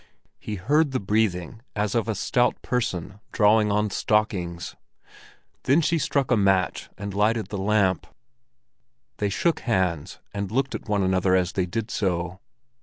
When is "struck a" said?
5.99-6.35